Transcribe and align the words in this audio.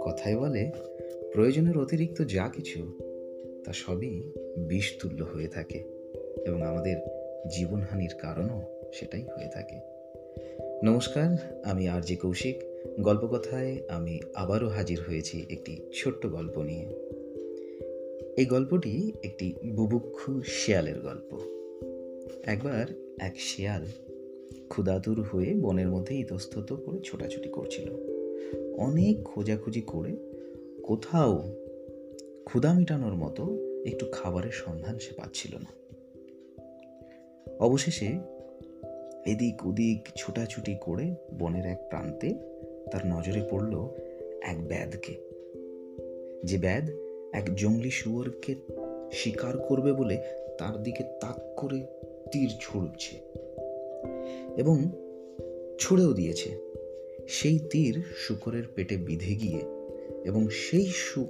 কথায় 0.00 0.36
বলে, 0.36 0.70
প্রয়োজনের 1.32 1.78
অতিরিক্ত 1.78 2.24
যা 2.24 2.48
কিছু, 2.48 2.98
তা 3.64 3.72
সবই 3.72 4.32
বিষতুল্য 4.56 5.22
হয়ে 5.22 5.48
থাকে 5.48 5.78
এবং 6.46 6.62
আমাদের 6.62 6.96
জীবনহানির 7.50 8.14
কারণও 8.20 8.62
সেটাই 8.92 9.22
হয়ে 9.22 9.48
থাকে। 9.52 9.80
নমস্কার, 10.84 11.60
আমি 11.64 11.88
আর 11.88 12.02
জে 12.02 12.16
কৌশিক। 12.16 12.56
গল্পকথায় 13.00 13.76
আমি 13.88 14.20
আবারও 14.34 14.68
হাজির 14.68 14.98
হয়েছি 15.00 15.46
একটি 15.50 15.80
ছোট্ট 15.94 16.26
গল্প 16.26 16.58
নিয়ে। 16.58 16.86
এই 18.36 18.46
গল্পটি 18.46 19.12
একটি 19.24 19.54
বুভুক্ষু 19.66 20.42
শিয়ালের 20.42 21.00
গল্প। 21.00 21.38
একবার 22.46 22.86
এক 23.20 23.34
শিয়াল 23.40 23.86
ক্ষুদাতুর 24.68 25.20
হয়ে 25.20 25.54
বনের 25.54 25.88
মধ্যে 25.88 26.14
ইতস্তত 26.14 26.72
করে 26.72 26.98
ছোটাছুটি 27.04 27.48
করছিল। 27.48 27.90
অনেক 28.76 29.24
খোঁজাখুঁজি 29.24 29.80
করে 29.80 30.16
কোথাও 30.82 31.42
ক্ষুধা 32.44 32.74
মেটানোর 32.74 33.14
মতো 33.14 33.58
একটু 33.86 34.06
খাবারের 34.12 34.50
সন্ধান 34.50 34.98
সে 34.98 35.14
পাচ্ছিল 35.14 35.56
না। 35.56 35.76
অবশেষে 37.60 38.06
এদিক 39.26 39.66
ওদিক 39.66 40.08
ছোটাছুটি 40.16 40.76
করে 40.80 41.14
বনের 41.38 41.66
এক 41.66 41.78
প্রান্তে 41.88 42.34
তার 42.92 43.06
নজরে 43.06 43.42
পড়ল 43.50 43.88
এক 44.42 44.68
ব্যাধকে। 44.68 45.14
যে 46.44 46.58
ব্যাধ 46.58 46.90
এক 47.32 47.54
জঙ্গলি 47.54 47.90
শুয়োরকে 47.90 48.54
শিকার 49.12 49.58
করবে 49.58 49.92
বলে 49.92 50.16
তার 50.58 50.82
দিকে 50.82 51.02
তাক 51.20 51.60
করে 51.60 51.86
তীর 52.32 52.50
ছুড়ছে। 52.60 53.20
এবং 54.56 54.92
ছুড়েও 55.78 56.12
দিয়েছে। 56.12 56.66
সেই 57.28 57.58
তীর 57.70 58.02
শুকরের 58.16 58.62
পেটে 58.74 58.96
বিঁধে 58.96 59.34
গিয়ে 59.34 59.60
এবং 60.24 60.48
সেই 60.48 60.86
সু 60.86 61.26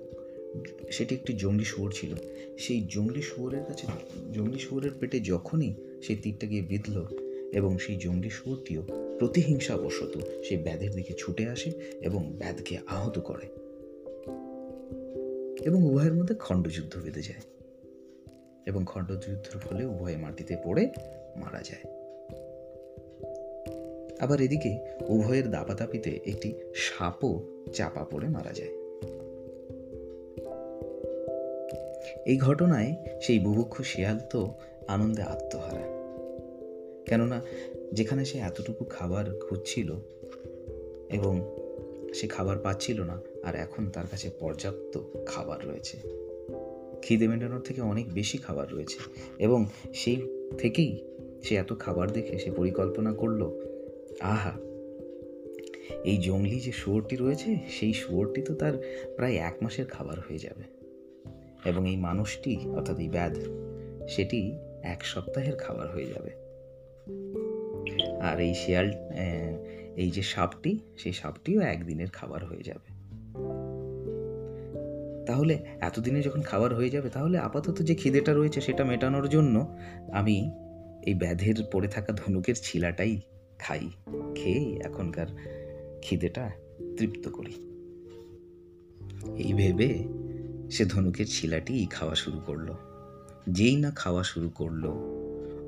সেটি 0.91 1.15
একটি 1.15 1.33
জঙ্গলি 1.33 1.65
শুয়োর 1.65 1.93
ছিল। 1.93 2.15
সেই 2.59 2.87
জঙ্গলি 2.89 3.23
শুয়োরের 3.23 3.65
কাছে, 3.65 3.87
জঙ্গলি 4.35 4.59
শুয়োরের 4.59 4.91
পেটে 5.01 5.21
যখনই 5.21 5.75
সেই 6.03 6.17
তীরটা 6.17 6.47
গিয়ে 6.47 6.63
বিঁধল 6.63 7.07
এবং 7.53 7.79
সেই 7.79 7.97
জঙ্গলি 7.97 8.31
শুয়োরটিও 8.31 8.83
প্রতিহিংসাবশত 9.19 10.19
সেই 10.49 10.57
ব্যাধের 10.57 10.91
দিকে 10.91 11.15
ছুটে 11.19 11.49
আসে 11.49 11.73
এবং 12.01 12.33
ব্যাধকে 12.39 12.79
আহত 12.87 13.19
করে 13.19 13.47
এবং 15.63 15.83
উভয়ের 15.83 16.15
মধ্যে 16.15 16.35
খণ্ডযুদ্ধ 16.35 16.99
বেঁধে 16.99 17.23
যায়। 17.23 17.41
এবং 18.67 18.85
খণ্ডযুদ্ধের 18.87 19.59
ফলে 19.59 19.85
উভয়ে 19.85 20.17
মাটিতে 20.17 20.57
পড়ে 20.65 20.87
মারা 21.37 21.63
যায়। 21.63 22.06
আবার 24.21 24.41
এদিকে 24.41 24.79
উভয়ের 25.09 25.51
দাপাদাপিতে 25.51 26.21
একটি 26.27 26.55
সাপও 26.75 27.41
চাপা 27.73 28.05
পড়ে 28.05 28.29
মারা 28.29 28.53
যায়। 28.53 28.71
এই 32.27 32.39
ঘটনায় 32.39 32.95
সেই 33.21 33.39
বুভুক্ষ 33.39 33.83
শিয়াল 33.83 34.19
তো 34.31 34.55
আনন্দে 34.89 35.23
আত্মহারা। 35.23 35.83
কেননা 37.07 37.43
যেখানে 37.93 38.25
সে 38.25 38.39
এতটুকু 38.39 38.85
খাবার 38.85 39.39
খুঁজছিল 39.39 39.95
এবং 41.09 41.63
সে 42.15 42.29
খাবার 42.29 42.59
পাচ্ছিল 42.59 43.03
না, 43.03 43.21
আর 43.43 43.55
এখন 43.55 43.91
তার 43.91 44.05
কাছে 44.11 44.31
পর্যাপ্ত 44.41 45.01
খাবার 45.27 45.69
রয়েছে। 45.69 45.97
খিদে 47.03 47.29
মেটানোর 47.29 47.61
থেকে 47.61 47.81
অনেক 47.81 48.15
বেশি 48.15 48.39
খাবার 48.39 48.67
রয়েছে 48.73 48.99
এবং 49.39 49.67
সেই 49.95 50.23
থেকেই 50.59 51.05
সে 51.43 51.55
এত 51.55 51.79
খাবার 51.79 52.11
দেখে 52.11 52.39
সে 52.39 52.51
পরিকল্পনা 52.51 53.13
করল 53.13 53.61
আহা। 54.21 54.53
এই 56.05 56.17
জঙ্গলি 56.17 56.61
যে 56.61 56.73
শুয়োরটি 56.73 57.17
রয়েছে, 57.17 57.57
সেই 57.69 57.93
শুয়োরটি 57.93 58.43
তো 58.43 58.55
তার 58.55 58.73
প্রায় 59.17 59.35
এক 59.35 59.57
মাসের 59.63 59.87
খাবার 59.87 60.21
হয়ে 60.21 60.39
যাবে। 60.39 60.63
এবং 61.65 61.89
এই 61.89 61.97
মানুষটি, 61.97 62.57
অর্থাৎ 62.57 62.99
এই 62.99 63.09
ব্যাধ, 63.09 63.37
সেটি 64.09 64.59
এক 64.83 65.05
সপ্তাহের 65.05 65.57
খাবার 65.57 65.91
হয়ে 65.91 66.07
যাবে। 66.07 66.31
আর 68.21 68.41
এই 68.41 68.55
শিয়াল 68.55 68.93
এই 69.97 70.11
যে 70.11 70.23
সাপটি, 70.23 70.79
সেই 70.99 71.13
সাপটিও 71.13 71.61
একদিনের 71.61 72.09
খাবার 72.13 72.45
হয়ে 72.45 72.63
যাবে। 72.63 72.97
তাহলে 75.27 75.59
এতদিনে 75.81 76.23
যখন 76.23 76.43
খাবার 76.43 76.75
হয়ে 76.75 76.91
যাবে, 76.91 77.09
তাহলে 77.09 77.39
আপাতত 77.39 77.83
যে 77.83 77.95
খিদেটা 77.95 78.35
রয়েছে, 78.35 78.61
সেটা 78.61 78.85
মেটানোর 78.85 79.29
জন্য 79.29 79.77
আমি 80.13 80.51
এই 81.07 81.15
ব্যাধের 81.15 81.55
পড়ে 81.73 81.89
থাকা 81.89 82.13
ধনুকের 82.13 82.55
ছিলাটাই 82.63 83.21
খাই, 83.59 83.91
খেয়ে 84.35 84.81
এখনকার 84.85 85.27
খিদেটা 86.03 86.51
তৃপ্ত 86.99 87.29
করি। 87.29 87.55
এই 89.37 89.53
ভেবে 89.53 90.05
সে 90.71 90.85
ধনুকের 90.85 91.27
ছিলাটি 91.29 91.87
খাওয়া 91.91 92.15
শুরু 92.15 92.41
করল। 92.47 92.73
যেই 93.49 93.77
না 93.77 93.93
খাওয়া 93.97 94.23
শুরু 94.23 94.51
করল, 94.51 94.85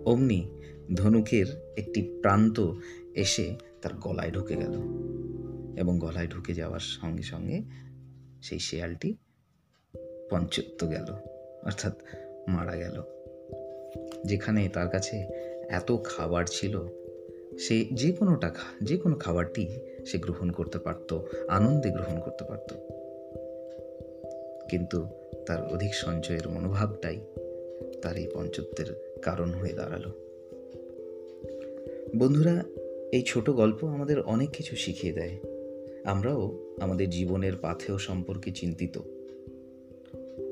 অমনি 0.05 0.49
ধনুকের 0.95 1.75
একটি 1.77 2.19
প্রান্ত 2.23 2.73
এসে 3.15 3.57
তার 3.83 3.95
গলায় 3.95 4.31
ঢুকে 4.31 4.57
গেল 4.57 4.75
এবং 5.77 5.99
গলায় 5.99 6.29
ঢুকে 6.29 6.55
যাওয়ার 6.55 6.81
সঙ্গে 6.81 7.23
সঙ্গে 7.23 7.63
সেই 8.43 8.59
শেয়ালটি 8.59 9.15
পঞ্চত্ব 10.31 10.87
গেল, 10.87 11.13
অর্থাৎ 11.65 12.03
মারা 12.49 12.77
গেল। 12.77 13.03
যেখানে 14.25 14.69
তার 14.69 14.89
কাছে 14.89 15.17
এত 15.69 15.93
খাবার 16.05 16.45
ছিল 16.51 16.87
সে 17.59 17.85
যে 17.93 18.13
কোনো 18.13 18.37
টাকা, 18.37 18.61
যে 18.83 18.97
কোনো 18.97 19.17
খাবারটি 19.17 19.69
সে 20.07 20.19
গ্রহণ 20.19 20.51
করতে 20.51 20.79
পারত, 20.79 21.19
আনন্দে 21.49 21.91
গ্রহণ 21.91 22.21
করতে 22.21 22.45
পারত। 22.45 22.75
কিন্তু 24.71 25.07
তার 25.47 25.75
অধিক 25.75 25.95
সঞ্চয়ের 25.95 26.49
মনোভাবটাই 26.49 27.21
তার 28.03 28.17
এই 28.17 28.29
পঞ্চত্বের 28.35 29.19
কারণ 29.23 29.51
হয়ে 29.51 29.73
দাঁড়াল। 29.73 30.11
বন্ধুরা, 32.17 32.65
এই 33.13 33.23
ছোট 33.23 33.51
গল্প 33.51 33.85
আমাদের 33.85 34.21
অনেক 34.21 34.51
কিছু 34.51 34.77
শিখিয়ে 34.77 35.13
দেয়। 35.13 35.39
আমরাও 36.05 36.59
আমাদের 36.81 37.11
জীবনের 37.11 37.53
পাথেয় 37.57 37.99
সম্পর্কে 37.99 38.51
চিন্তিত। 38.51 38.99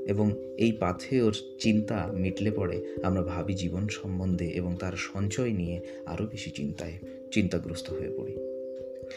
এবং 0.06 0.55
এই 0.59 0.72
পাথেয়র 0.72 1.33
চিন্তা 1.61 2.12
মিটলে 2.12 2.50
পরে 2.50 2.97
আমরা 3.03 3.22
ভাবি 3.22 3.55
জীবন 3.55 3.89
সম্বন্ধে 3.89 4.47
এবং 4.47 4.77
তার 4.81 4.93
সঞ্চয় 4.97 5.50
নিয়ে 5.50 5.81
আরও 6.06 6.27
বেশি 6.27 6.50
চিন্তায়, 6.50 6.93
চিন্তাগ্রস্ত 7.33 7.91
হয়ে 7.91 8.11
পড়ি। 8.16 8.37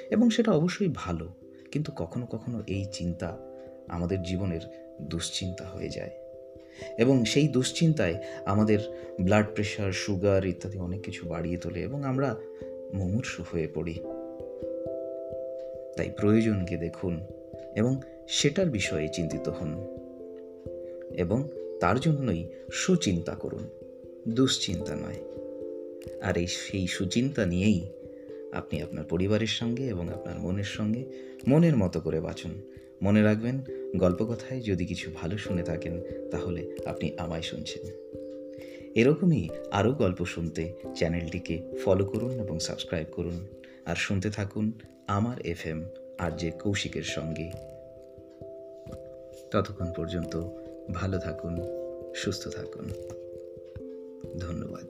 এবং 0.10 0.30
সেটা 0.30 0.52
অবশ্যই 0.52 0.90
ভালো, 0.94 1.30
কিন্তু 1.72 1.92
কখনো 1.96 2.26
কখনো 2.26 2.64
এই 2.68 2.86
চিন্তা 2.92 3.38
আমাদের 3.88 4.24
জীবনের 4.24 4.60
দুশ্চিন্তা 5.02 5.66
হয়ে 5.66 5.90
যায়। 5.90 6.10
এবং 6.98 7.26
সেই 7.26 7.48
দুশ্চিন্তায় 7.48 8.24
আমাদের 8.46 8.80
ব্লাড 9.22 9.46
প্রেশার 9.54 9.92
সুগার 9.92 10.46
ইত্যাদি 10.46 10.78
অনেক 10.78 11.02
কিছু 11.02 11.28
বাড়িয়ে 11.28 11.58
তোলে 11.58 11.80
এবং 11.80 12.04
আমরা 12.04 12.36
মুমূর্ষ 12.94 13.42
হয়ে 13.52 13.68
পড়ি। 13.68 13.94
তাই 15.98 16.10
প্রয়োজনকে 16.18 16.78
দেখুন 16.78 17.20
এবং 17.76 18.02
সেটার 18.28 18.70
বিষয়ে 18.70 19.08
চিন্তিত 19.08 19.50
হন। 19.50 19.99
এবং 21.20 21.50
তার 21.80 22.00
জন্যই 22.00 22.48
সুচিন্তা 22.72 23.36
করুন। 23.36 23.70
দুশ্চিন্তা 24.28 24.96
নয়। 24.96 25.22
আর 26.22 26.38
এই 26.38 26.48
সেই 26.48 26.88
সুচিন্তা 26.88 27.46
নিয়েই 27.46 27.88
আপনি 28.52 28.82
আপনার 28.82 29.04
পরিবারের 29.04 29.48
সঙ্গে 29.48 29.84
এবং 29.84 30.10
আপনার 30.10 30.40
মনের 30.40 30.64
সঙ্গে 30.64 31.06
মনের 31.48 31.78
মতো 31.78 32.00
করে 32.00 32.20
বাঁচুন। 32.20 32.62
মনে 33.02 33.24
রাখবেন, 33.24 33.62
গল্পকথায় 33.98 34.62
যদি 34.62 34.86
কিছু 34.86 35.12
ভালো 35.16 35.38
শুনে 35.38 35.64
থাকেন, 35.64 36.02
তাহলে 36.32 36.76
আপনি 36.86 37.12
আমায় 37.18 37.42
শুনছেন। 37.42 37.84
এরকমই 38.96 39.50
আরও 39.72 39.92
গল্প 39.92 40.26
শুনতে 40.26 40.74
চ্যানেলটিকে 40.96 41.62
ফলো 41.86 42.06
করুন 42.06 42.32
এবং 42.32 42.60
সাবস্ক্রাইব 42.60 43.08
করুন। 43.12 43.48
আর 43.86 43.96
শুনতে 43.96 44.30
থাকুন 44.30 44.72
আমার 45.08 45.42
এফ 45.42 45.68
এম 45.68 45.84
আর 46.18 46.32
যে 46.32 46.52
কৌশিকের 46.52 47.04
সঙ্গে। 47.04 47.52
ততক্ষণ 49.52 49.94
পর্যন্ত 49.98 50.50
ভালো 50.94 51.20
থাকুন 51.20 51.60
সুস্থ 52.16 52.48
থাকুন। 52.48 52.86
ধন্যবাদ। 54.40 54.86